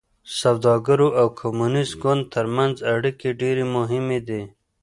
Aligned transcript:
سوداګرو 0.39 1.07
او 1.21 1.27
کمونېست 1.39 1.93
ګوند 2.01 2.23
ترمنځ 2.33 2.75
اړیکې 2.93 3.29
ډېرې 3.41 3.65
مهمې 3.75 4.19
دي. 4.27 4.41